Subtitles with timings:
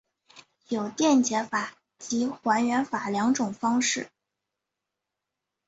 [0.69, 4.09] 有电解法及还原法两种方式。